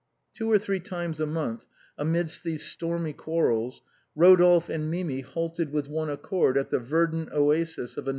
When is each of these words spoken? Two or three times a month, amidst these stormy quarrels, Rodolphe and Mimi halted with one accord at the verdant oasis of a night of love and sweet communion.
Two 0.33 0.51
or 0.51 0.57
three 0.57 0.79
times 0.79 1.19
a 1.21 1.27
month, 1.27 1.67
amidst 1.95 2.43
these 2.43 2.65
stormy 2.65 3.13
quarrels, 3.13 3.83
Rodolphe 4.15 4.73
and 4.73 4.89
Mimi 4.89 5.21
halted 5.21 5.71
with 5.71 5.87
one 5.89 6.09
accord 6.09 6.57
at 6.57 6.71
the 6.71 6.79
verdant 6.79 7.31
oasis 7.31 7.37
of 7.37 7.37
a 7.37 7.37
night 7.37 7.37
of 7.37 7.37
love 7.37 7.57
and 7.57 7.67
sweet 7.67 7.93
communion. 8.05 8.09